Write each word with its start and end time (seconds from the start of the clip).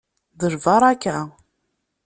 D 0.39 0.41
lbaṛaka! 0.53 1.17